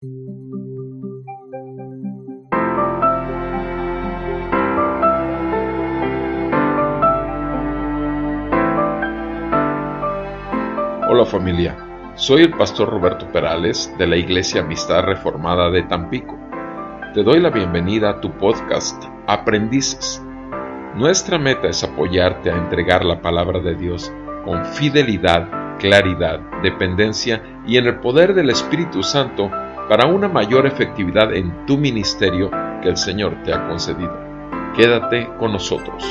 [0.00, 0.14] Hola
[11.26, 11.76] familia,
[12.14, 16.38] soy el pastor Roberto Perales de la Iglesia Amistad Reformada de Tampico.
[17.12, 20.22] Te doy la bienvenida a tu podcast Aprendices.
[20.94, 24.12] Nuestra meta es apoyarte a entregar la palabra de Dios
[24.44, 29.50] con fidelidad, claridad, dependencia y en el poder del Espíritu Santo
[29.88, 32.50] para una mayor efectividad en tu ministerio
[32.82, 34.12] que el Señor te ha concedido.
[34.76, 36.04] Quédate con nosotros.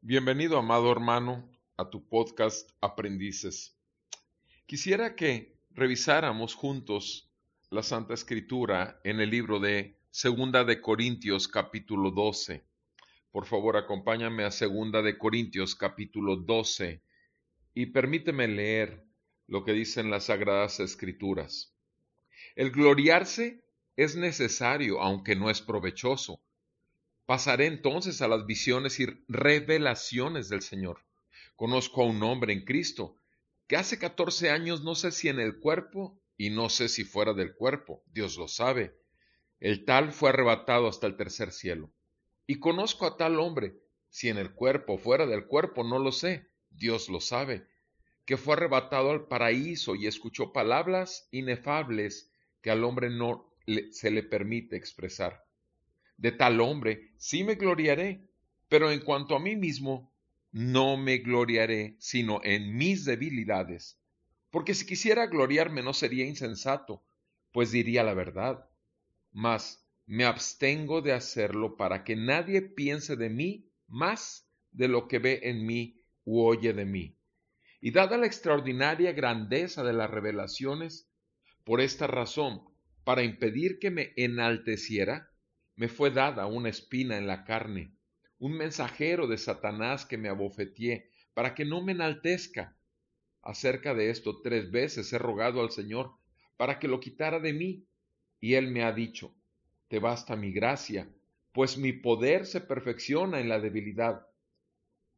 [0.00, 3.76] Bienvenido, amado hermano, a tu podcast Aprendices.
[4.66, 7.32] Quisiera que revisáramos juntos
[7.68, 12.71] la Santa Escritura en el libro de Segunda de Corintios capítulo 12.
[13.32, 17.02] Por favor, acompáñame a Segunda de Corintios capítulo 12
[17.74, 19.04] y permíteme leer
[19.48, 21.74] lo que dicen las Sagradas Escrituras.
[22.54, 23.64] El gloriarse
[23.96, 26.40] es necesario, aunque no es provechoso
[27.26, 31.04] Pasaré entonces a las visiones y revelaciones del Señor.
[31.56, 33.16] Conozco a un hombre en Cristo
[33.68, 37.32] que hace catorce años no sé si en el cuerpo y no sé si fuera
[37.32, 38.98] del cuerpo, Dios lo sabe.
[39.60, 41.90] El tal fue arrebatado hasta el tercer cielo.
[42.46, 43.74] Y conozco a tal hombre,
[44.10, 47.66] si en el cuerpo o fuera del cuerpo, no lo sé, Dios lo sabe,
[48.24, 53.52] que fue arrebatado al paraíso y escuchó palabras inefables que al hombre no
[53.90, 55.44] se le permite expresar
[56.22, 58.28] de tal hombre sí me gloriaré,
[58.68, 60.14] pero en cuanto a mí mismo,
[60.52, 63.98] no me gloriaré, sino en mis debilidades.
[64.50, 67.02] Porque si quisiera gloriarme no sería insensato,
[67.50, 68.68] pues diría la verdad.
[69.32, 75.18] Mas me abstengo de hacerlo para que nadie piense de mí más de lo que
[75.18, 77.16] ve en mí u oye de mí.
[77.80, 81.08] Y dada la extraordinaria grandeza de las revelaciones,
[81.64, 82.62] por esta razón,
[83.04, 85.30] para impedir que me enalteciera,
[85.76, 87.94] me fue dada una espina en la carne,
[88.38, 92.76] un mensajero de Satanás que me abofeteé, para que no me enaltezca.
[93.42, 96.12] Acerca de esto tres veces he rogado al Señor
[96.56, 97.86] para que lo quitara de mí,
[98.40, 99.34] y él me ha dicho,
[99.92, 101.06] te basta mi gracia,
[101.52, 104.26] pues mi poder se perfecciona en la debilidad.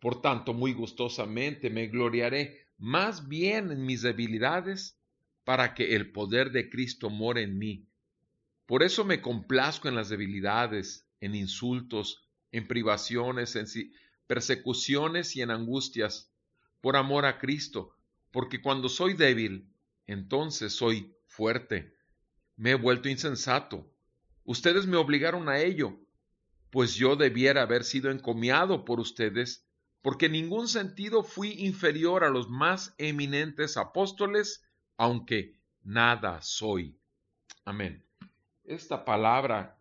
[0.00, 5.00] Por tanto, muy gustosamente me gloriaré más bien en mis debilidades,
[5.44, 7.88] para que el poder de Cristo more en mí.
[8.66, 13.66] Por eso me complazco en las debilidades, en insultos, en privaciones, en
[14.26, 16.32] persecuciones y en angustias,
[16.80, 17.96] por amor a Cristo,
[18.32, 19.72] porque cuando soy débil,
[20.08, 21.94] entonces soy fuerte.
[22.56, 23.92] Me he vuelto insensato.
[24.46, 26.00] Ustedes me obligaron a ello,
[26.70, 29.66] pues yo debiera haber sido encomiado por ustedes,
[30.00, 34.64] porque en ningún sentido fui inferior a los más eminentes apóstoles,
[34.96, 36.98] aunque nada soy.
[37.66, 38.06] Amén
[38.66, 39.78] esta palabra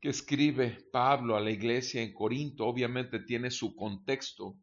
[0.00, 4.56] que escribe Pablo a la iglesia en Corinto obviamente tiene su contexto,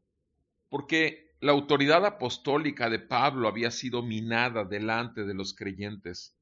[0.70, 6.38] porque la autoridad apostólica de Pablo había sido minada delante de los creyentes.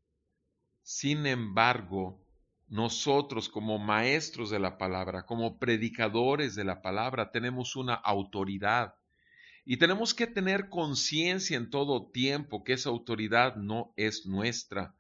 [0.92, 2.20] Sin embargo,
[2.68, 8.96] nosotros como maestros de la palabra, como predicadores de la palabra, tenemos una autoridad.
[9.66, 14.96] Y tenemos que tener conciencia en todo tiempo que esa autoridad no es nuestra,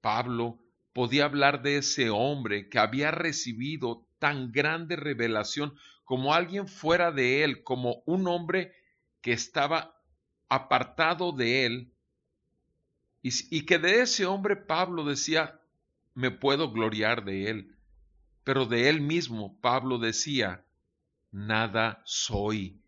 [0.00, 0.60] Pablo
[0.92, 5.74] podía hablar de ese hombre que había recibido tan grande revelación
[6.04, 8.72] como alguien fuera de él, como un hombre
[9.20, 10.00] que estaba
[10.48, 11.92] apartado de él,
[13.22, 15.60] y, que de ese hombre Pablo decía,
[16.14, 17.76] me puedo gloriar de él,
[18.42, 20.64] pero de él mismo Pablo decía,
[21.30, 22.80] nada soy.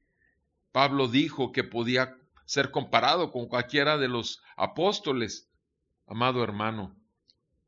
[0.73, 5.49] Pablo dijo que podía ser comparado con cualquiera de los apóstoles.
[6.07, 6.97] Amado hermano,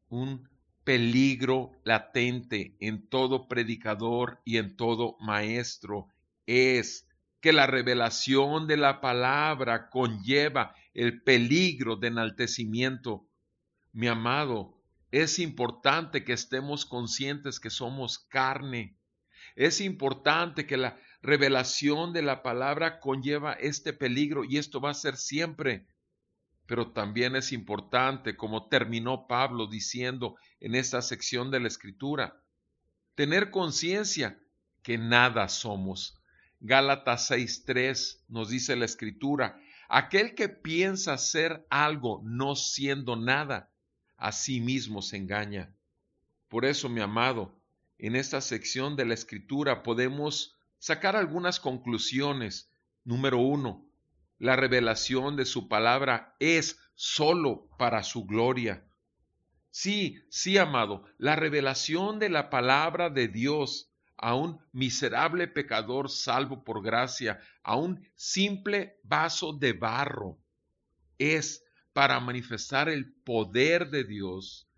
[0.08, 0.48] un
[0.82, 6.08] peligro latente en todo predicador y en todo maestro
[6.46, 7.05] es
[7.46, 13.28] que la revelación de la palabra conlleva el peligro de enaltecimiento.
[13.92, 14.82] Mi amado,
[15.12, 18.98] es importante que estemos conscientes que somos carne.
[19.54, 24.94] Es importante que la revelación de la palabra conlleva este peligro y esto va a
[24.94, 25.86] ser siempre
[26.66, 32.42] pero también es importante, como terminó Pablo diciendo en esta sección de la Escritura,
[33.14, 34.36] tener conciencia
[34.82, 36.15] que nada somos.
[36.60, 43.70] Gálatas 6.3 nos dice la Escritura, aquel que piensa ser algo no siendo nada,
[44.16, 45.74] a sí mismo se engaña.
[46.48, 47.54] Por eso, mi amado,
[47.98, 52.70] en esta sección de la escritura podemos sacar algunas conclusiones.
[53.04, 53.86] Número uno,
[54.38, 58.84] la revelación de su palabra es solo para su gloria.
[59.70, 66.64] Sí, sí, amado, la revelación de la palabra de Dios a un miserable pecador salvo
[66.64, 70.38] por gracia, a un simple vaso de barro,
[71.18, 74.68] es para manifestar el poder de Dios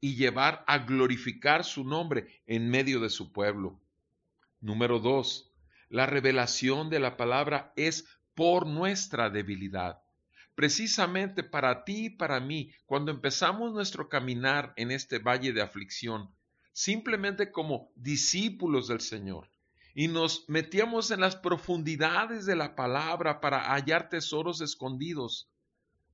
[0.00, 3.80] y llevar a glorificar su nombre en medio de su pueblo.
[4.60, 5.52] Número dos,
[5.88, 10.02] la revelación de la palabra es por nuestra debilidad.
[10.54, 16.34] Precisamente para ti y para mí, cuando empezamos nuestro caminar en este valle de aflicción,
[16.72, 19.48] simplemente como discípulos del Señor,
[19.94, 25.50] y nos metíamos en las profundidades de la palabra para hallar tesoros escondidos,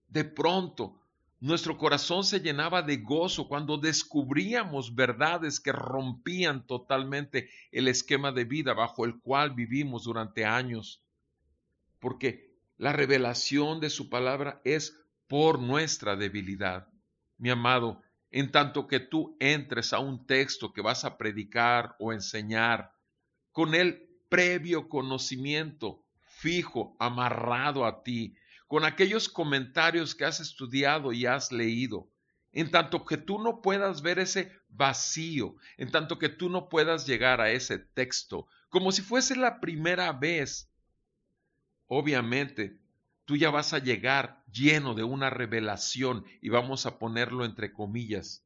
[0.09, 1.01] de pronto
[1.41, 8.45] nuestro corazón se llenaba de gozo cuando descubríamos verdades que rompían totalmente el esquema de
[8.45, 11.01] vida bajo el cual vivimos durante años.
[12.01, 16.89] Porque la revelación de su palabra es por nuestra debilidad.
[17.37, 22.13] Mi amado, en tanto que tú entres a un texto que vas a predicar o
[22.13, 22.93] enseñar,
[23.53, 28.37] con el previo conocimiento fijo, amarrado a ti,
[28.67, 32.11] con aquellos comentarios que has estudiado y has leído,
[32.53, 37.07] en tanto que tú no puedas ver ese vacío, en tanto que tú no puedas
[37.07, 40.71] llegar a ese texto, como si fuese la primera vez
[41.89, 42.79] obviamente
[43.29, 48.43] tú ya vas a llegar lleno de una revelación y vamos a ponerlo entre comillas.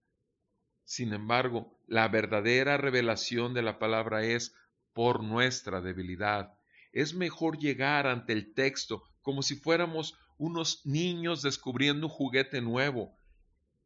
[0.84, 4.56] Sin embargo, la verdadera revelación de la palabra es
[4.92, 6.58] por nuestra debilidad.
[6.90, 13.16] Es mejor llegar ante el texto como si fuéramos unos niños descubriendo un juguete nuevo.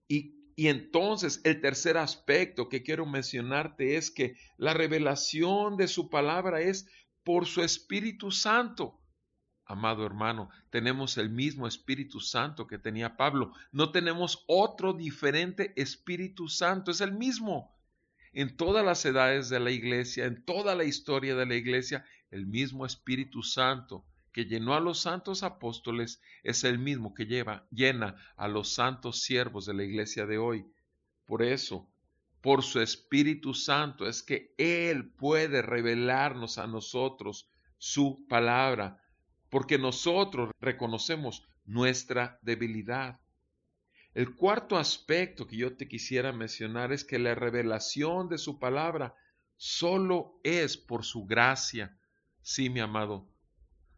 [0.09, 6.09] Y, y entonces el tercer aspecto que quiero mencionarte es que la revelación de su
[6.09, 6.89] palabra es
[7.23, 8.99] por su Espíritu Santo
[9.67, 13.53] amado hermano, tenemos el mismo Espíritu Santo que tenía Pablo.
[13.73, 17.77] No tenemos otro diferente Espíritu Santo, es el mismo.
[18.33, 22.47] En todas las edades de la iglesia, en toda la historia de la iglesia, el
[22.47, 24.05] mismo Espíritu Santo
[24.37, 29.23] que llenó a los santos apóstoles es el mismo que lleva, llena a los santos
[29.23, 30.67] siervos de la iglesia de hoy.
[31.25, 31.89] Por eso,
[32.43, 37.49] por su Espíritu Santo es que Él puede revelarnos a nosotros
[37.79, 39.03] su palabra,
[39.57, 43.19] porque nosotros reconocemos nuestra debilidad.
[44.13, 49.15] El cuarto aspecto que yo te quisiera mencionar es que la revelación de su palabra
[49.57, 51.97] solo es por su gracia.
[52.43, 53.31] Sí, mi amado,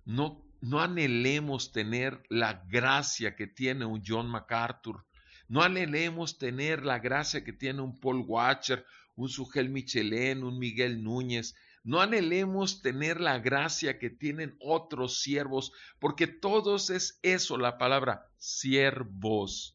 [0.04, 5.04] no, no anhelemos tener la gracia que tiene un John MacArthur,
[5.48, 11.02] no anhelemos tener la gracia que tiene un Paul Watcher, un Sugel Michelén, un Miguel
[11.02, 11.56] Núñez,
[11.88, 18.30] no anhelemos tener la gracia que tienen otros siervos, porque todos es eso la palabra,
[18.36, 19.74] siervos.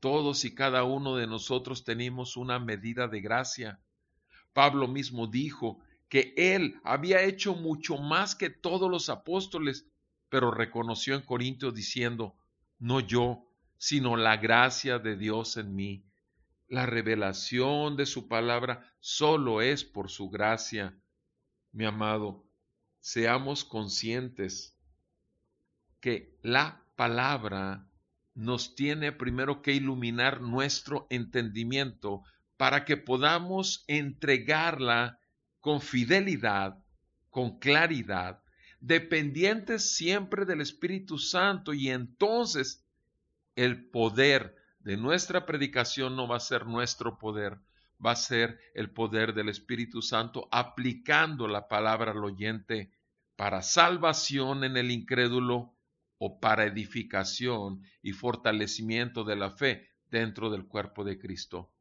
[0.00, 3.80] Todos y cada uno de nosotros tenemos una medida de gracia.
[4.52, 5.80] Pablo mismo dijo
[6.10, 9.86] que él había hecho mucho más que todos los apóstoles,
[10.28, 12.36] pero reconoció en Corintios diciendo,
[12.78, 13.46] no yo,
[13.78, 16.04] sino la gracia de Dios en mí.
[16.68, 20.94] La revelación de su palabra solo es por su gracia
[21.74, 22.46] mi amado,
[23.00, 24.78] seamos conscientes
[26.00, 27.86] que la palabra
[28.34, 32.22] nos tiene primero que iluminar nuestro entendimiento
[32.56, 35.18] para que podamos entregarla
[35.60, 36.78] con fidelidad,
[37.28, 38.40] con claridad,
[38.78, 42.86] dependientes siempre del Espíritu Santo y entonces
[43.56, 47.58] el poder de nuestra predicación no va a ser nuestro poder,
[48.04, 52.90] va a ser el poder del Espíritu Santo aplicando la palabra al oyente
[53.36, 55.74] para salvación en el incrédulo
[56.18, 61.72] o para edificación y fortalecimiento de la fe dentro del cuerpo de Cristo.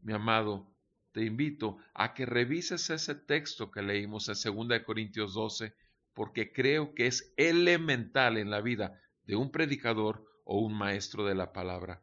[0.00, 0.72] Mi amado,
[1.12, 5.74] te invito a que revises ese texto que leímos en 2 Corintios 12,
[6.12, 11.34] porque creo que es elemental en la vida de un predicador o un maestro de
[11.34, 12.02] la palabra.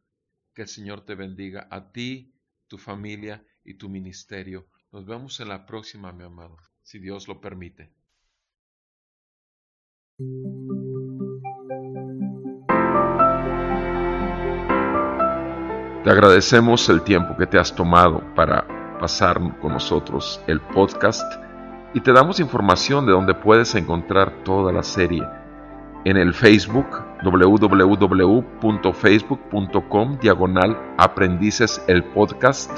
[0.54, 2.34] Que el Señor te bendiga a ti,
[2.68, 4.68] tu familia y tu ministerio.
[4.92, 7.92] Nos vemos en la próxima, mi amado, si Dios lo permite.
[16.04, 21.42] Te agradecemos el tiempo que te has tomado para pasar con nosotros el podcast
[21.94, 25.24] y te damos información de donde puedes encontrar toda la serie
[26.06, 26.88] en el Facebook
[27.24, 32.70] www.facebook.com diagonal aprendices el podcast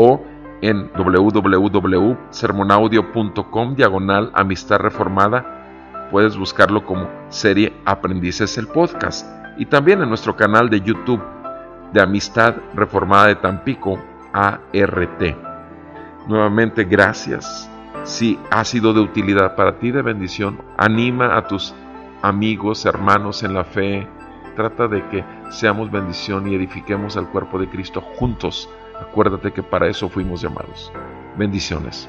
[0.00, 0.22] o
[0.62, 6.08] en www.sermonaudio.com diagonal amistad reformada.
[6.12, 9.26] Puedes buscarlo como serie Aprendices el podcast
[9.58, 11.20] y también en nuestro canal de YouTube
[11.92, 13.98] de Amistad Reformada de Tampico,
[14.32, 15.22] ART.
[16.28, 17.68] Nuevamente, gracias.
[18.04, 21.74] Si ha sido de utilidad para ti, de bendición, anima a tus
[22.22, 24.06] amigos, hermanos en la fe.
[24.54, 28.70] Trata de que seamos bendición y edifiquemos al cuerpo de Cristo juntos.
[29.00, 30.92] Acuérdate que para eso fuimos llamados.
[31.36, 32.08] Bendiciones.